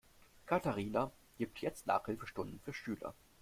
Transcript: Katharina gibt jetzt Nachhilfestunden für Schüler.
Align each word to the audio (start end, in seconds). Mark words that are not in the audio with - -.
Katharina 0.47 1.11
gibt 1.37 1.59
jetzt 1.59 1.85
Nachhilfestunden 1.85 2.59
für 2.65 2.73
Schüler. 2.73 3.13